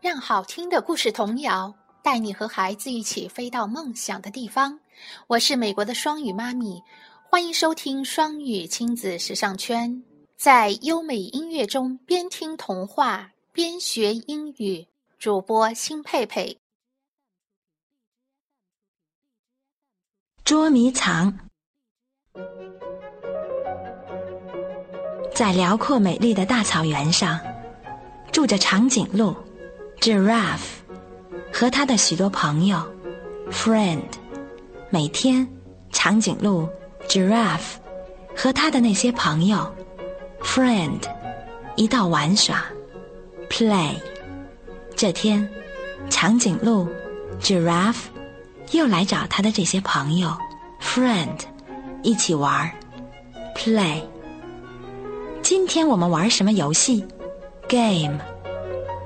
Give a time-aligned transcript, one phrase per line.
[0.00, 4.80] 让好听的故事童谣带你和孩子一起飞到梦想的地方。
[5.26, 6.82] 我是美国的双语妈咪，
[7.28, 10.02] 欢迎收听双语亲子时尚圈，
[10.38, 14.86] 在优美音乐中边听童话边学英语。
[15.18, 16.56] 主播辛佩佩，
[20.42, 21.38] 捉迷藏，
[25.34, 27.38] 在辽阔美丽的大草原上，
[28.32, 29.36] 住着长颈鹿。
[30.00, 30.80] Giraffe
[31.52, 32.82] 和他的许多朋友
[33.50, 34.00] ，friend，
[34.88, 35.46] 每天，
[35.92, 36.66] 长颈鹿
[37.06, 37.76] Giraffe
[38.34, 39.70] 和他的那些朋友
[40.42, 41.00] ，friend，
[41.76, 42.64] 一道玩耍
[43.50, 43.94] ，play。
[44.96, 45.46] 这天，
[46.08, 46.88] 长颈鹿
[47.42, 48.04] Giraffe
[48.70, 50.34] 又来找他的这些朋友
[50.80, 51.40] ，friend，
[52.02, 52.70] 一起玩
[53.54, 54.00] ，play。
[55.42, 57.06] 今天我们玩什么游戏
[57.68, 58.18] ？Game。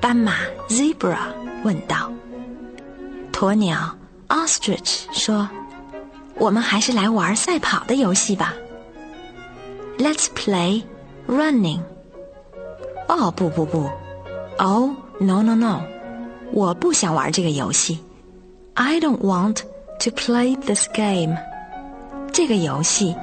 [0.00, 0.34] 斑马
[0.68, 1.18] zebra
[1.64, 2.12] 问道
[3.32, 3.96] ：“鸵鸟
[4.28, 5.48] ostrich 说，
[6.36, 8.54] 我们还是来玩赛跑的游戏吧。
[9.98, 10.84] Let's play
[11.26, 11.80] running。
[13.08, 13.88] 哦不不不
[14.58, 15.80] ，Oh no no no，
[16.52, 17.98] 我不想玩这个游戏。
[18.74, 19.60] I don't want
[20.00, 21.36] to play this game。
[22.32, 23.16] 这个游戏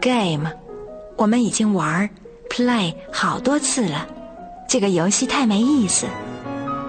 [0.00, 0.50] game
[1.16, 2.08] 我们已经玩
[2.48, 4.08] play 好多次了。”
[4.74, 6.04] 这个游戏太没意思。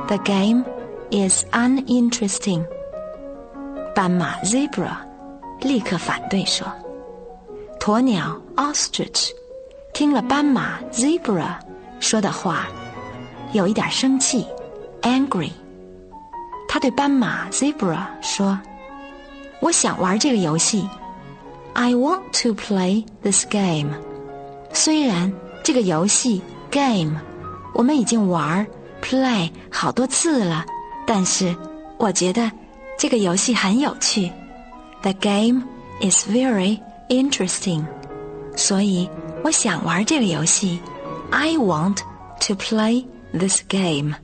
[0.08, 0.66] The game
[1.11, 2.66] is uninteresting。
[3.94, 4.97] 斑马 zebra
[5.61, 6.66] 立刻反对说。
[7.80, 9.30] 鸵鸟 ostrich
[9.94, 11.59] 听了斑马 zebra
[12.00, 12.66] 说的话，
[13.53, 14.47] 有一点生气
[15.03, 15.52] ，angry。
[16.67, 18.59] 他对斑马 zebra 说
[19.61, 20.89] ：“我想玩这个游戏。
[21.73, 23.94] I want to play this game。
[24.73, 25.31] 虽然
[25.64, 27.22] 这个游戏 game。”
[27.75, 28.65] 我们已经玩
[29.01, 30.65] play 好多次了，
[31.05, 31.53] 但是
[31.97, 32.49] 我觉得
[32.97, 34.31] 这个游戏很有趣。
[35.01, 35.63] The game
[35.99, 37.85] is very interesting，
[38.55, 39.09] 所以
[39.43, 40.80] 我想玩这个游戏。
[41.31, 41.97] I want
[42.47, 43.05] to play
[43.37, 44.15] this game。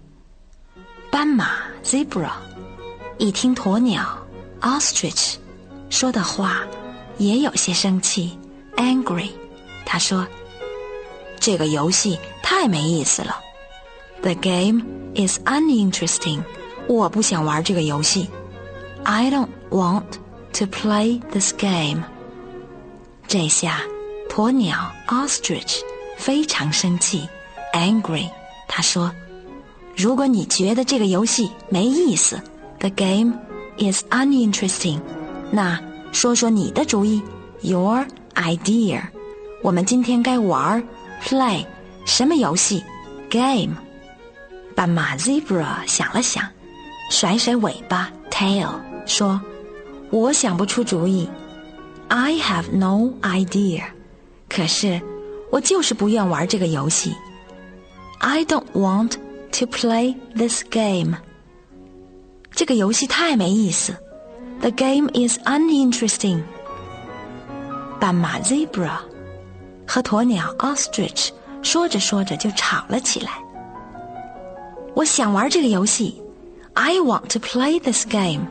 [1.11, 1.49] 斑马
[1.83, 2.31] zebra
[3.17, 4.17] 一听鸵鸟
[4.61, 5.35] ostrich
[5.89, 6.61] 说的话，
[7.17, 8.39] 也有些生气
[8.77, 9.29] angry。
[9.85, 10.25] 他说。
[11.41, 13.41] 这个游戏太没意思了。
[14.21, 14.83] The game
[15.15, 16.43] is uninteresting。
[16.87, 18.29] 我不想玩这个游戏。
[19.03, 20.03] I don't want
[20.53, 22.03] to play this game。
[23.27, 23.81] 这下，
[24.29, 25.79] 鸵鸟 ostrich
[26.17, 27.27] 非常生气
[27.73, 28.29] ，angry。
[28.67, 29.11] 他说
[29.97, 32.39] ：“如果你觉得这个游戏没意思
[32.77, 33.33] ，the game
[33.79, 34.99] is uninteresting，
[35.49, 35.81] 那
[36.11, 37.23] 说说你的主意
[37.61, 39.01] ，your idea。
[39.63, 40.83] 我们今天该玩。”
[41.22, 41.66] Play
[42.04, 42.84] 什么游戏？
[43.30, 43.76] Game。
[44.74, 46.48] 斑马 Zebra 想了想，
[47.10, 48.68] 甩甩尾巴 Tail
[49.06, 49.40] 说：“
[50.10, 51.28] 我想不出主意。
[52.08, 53.82] I have no idea。
[54.48, 55.00] 可是
[55.50, 57.14] 我就是不愿玩这个游戏。
[58.18, 59.14] I don't want
[59.58, 61.16] to play this game。
[62.52, 63.96] 这个游戏太没意思。
[64.60, 66.42] The game is uninteresting。
[67.98, 68.98] 斑马 Zebra。
[69.90, 71.30] 和鸵鸟 ostrich
[71.62, 73.32] 说着说着就吵了起来。
[74.94, 76.22] 我想玩这个游戏，
[76.74, 78.46] I want to play this game。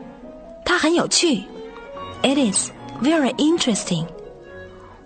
[0.64, 1.44] 它很有趣，
[2.22, 2.70] It is
[3.02, 4.06] very interesting。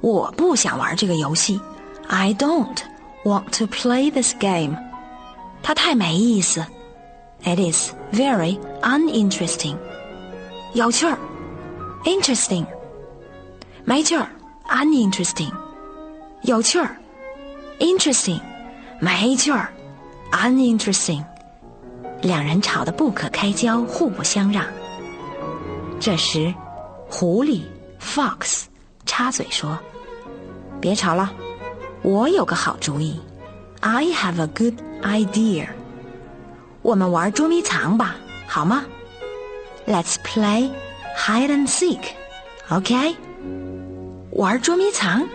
[0.01, 1.61] 我不想玩这个游戏，
[2.09, 2.79] I don't
[3.25, 4.77] want to play this game。
[5.63, 6.65] 它太没意思，
[7.45, 9.77] It is very uninteresting。
[10.73, 11.19] 有趣儿，
[12.05, 12.67] interesting。
[13.85, 14.27] 没趣儿，
[14.69, 15.53] uninteresting。
[16.46, 16.96] 有趣儿
[17.80, 18.40] ，interesting，
[19.00, 19.68] 没趣儿
[20.32, 21.24] ，uninteresting，
[22.22, 24.64] 两人吵得不可开交，互不相让。
[26.00, 26.54] 这时，
[27.10, 27.64] 狐狸
[28.00, 28.66] fox
[29.08, 29.80] 插嘴说
[30.80, 31.32] ：“别吵了，
[32.04, 33.20] 我有个好主意
[33.80, 35.68] ，I have a good idea。
[36.84, 38.86] 我们玩捉迷藏吧，好吗
[39.88, 40.70] ？Let's play
[41.18, 43.16] hide and seek，OK？
[44.30, 45.28] 玩捉迷藏。”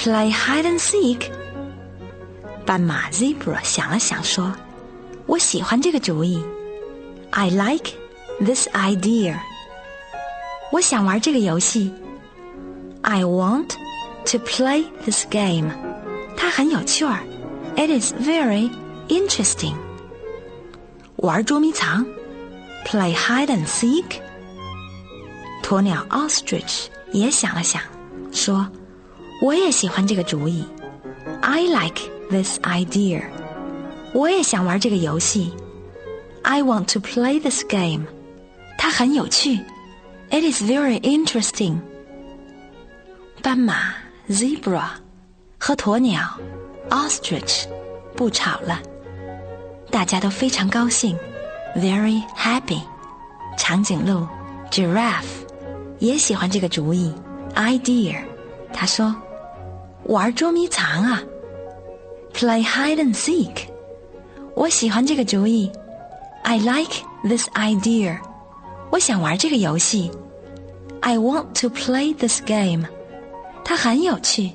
[0.00, 1.30] Play hide and seek。
[2.64, 6.42] 斑马 Zebra 想了想说：“我喜欢这个主意。
[7.30, 7.92] I like
[8.40, 9.38] this idea。
[10.72, 11.92] 我想玩这个游戏。
[13.02, 13.74] I want
[14.26, 15.70] to play this game。
[16.36, 17.20] 它很有趣儿。
[17.76, 18.70] It is very
[19.08, 19.74] interesting。
[21.16, 22.04] 玩捉迷藏，
[22.84, 24.20] Play hide and seek。
[25.62, 27.82] 鸵鸟 Ostrich 也想了想，
[28.32, 28.68] 说。
[29.42, 30.64] 我也喜欢这个主意，
[31.42, 32.00] I like
[32.30, 33.22] this idea。
[34.14, 35.52] 我也想玩这个游戏
[36.42, 38.06] I want to play this game.
[38.78, 39.60] 它很有趣。
[40.30, 41.78] It is very interesting.
[43.42, 43.94] 斑马
[44.28, 44.88] zebra
[45.58, 46.38] 和鸵鸟
[46.90, 47.66] ostrich
[48.16, 48.80] 不吵了，
[49.90, 51.16] 大家都非常高兴，
[51.76, 52.80] very happy。
[53.58, 54.26] 长颈鹿
[54.70, 55.44] giraffe
[55.98, 57.12] 也喜欢这个主意，
[57.54, 58.16] idea。
[58.72, 59.14] 他说：“
[60.04, 61.22] 玩捉迷藏啊，
[62.32, 63.68] play hide and seek。”
[64.54, 65.70] 我喜欢这个主意，
[66.42, 68.18] I like this idea。
[68.90, 70.10] 我想玩这个游戏，
[71.00, 72.86] I want to play this game。
[73.64, 74.52] 它很有趣，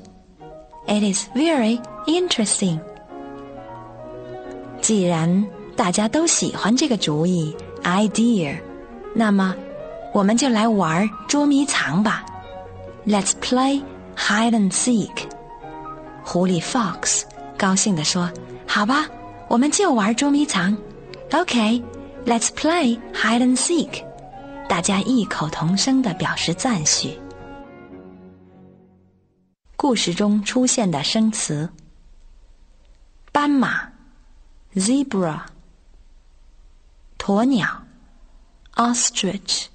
[0.86, 2.80] It is very interesting。
[4.80, 5.46] 既然
[5.76, 7.54] 大家都喜欢这个主意，
[7.84, 8.56] idea，
[9.14, 9.54] 那么
[10.12, 12.24] 我们就来玩捉迷藏吧。
[13.06, 13.82] Let's play
[14.16, 15.10] hide and seek。
[16.29, 17.23] 狐狸 Fox
[17.57, 18.29] 高兴地说
[18.67, 19.07] ：“好吧。”
[19.47, 20.75] 我们就玩捉迷藏
[21.31, 24.03] ，OK，Let's play hide and seek。
[24.67, 27.17] 大家异口同声的表示赞许。
[29.77, 31.69] 故事中出现的生词：
[33.31, 33.89] 斑马
[34.75, 35.43] （zebra）、
[37.17, 37.83] 鸵鸟
[38.75, 39.67] （ostrich）、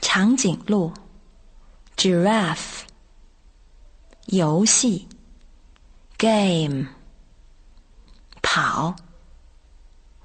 [0.00, 0.92] 长颈鹿
[1.96, 2.84] （giraffe）、
[4.28, 5.08] 游戏
[6.18, 6.86] （game）。
[8.42, 8.94] 跑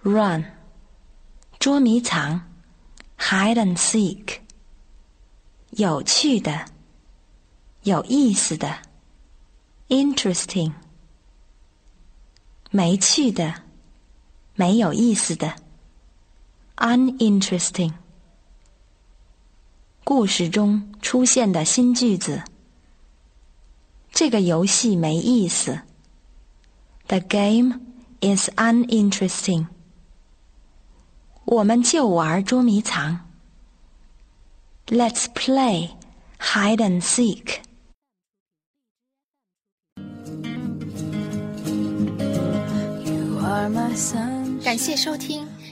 [0.01, 0.43] ，run，
[1.57, 2.49] 捉迷藏
[3.17, 4.39] ，hide and seek，
[5.71, 6.65] 有趣的，
[7.83, 8.79] 有意思的
[9.87, 10.73] ，interesting，
[12.71, 13.63] 没趣的，
[14.55, 15.55] 没有意思的
[16.75, 17.93] ，uninteresting。
[20.03, 22.43] 故事中出现的新句子：
[24.13, 25.81] 这个游戏没意思。
[27.07, 27.93] The game.
[28.23, 29.67] is uninteresting。
[31.43, 33.19] 我们就玩捉迷藏。
[34.87, 35.91] Let's play
[36.39, 37.59] hide and seek.
[44.63, 45.52] 感谢收听。